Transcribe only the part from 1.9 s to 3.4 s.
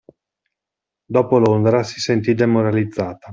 sentì demoralizzata